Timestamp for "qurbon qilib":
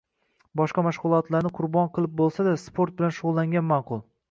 1.59-2.17